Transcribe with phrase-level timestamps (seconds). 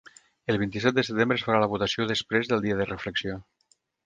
[0.53, 3.39] El vint-i-set de setembre es farà la votació després del dia de reflexió.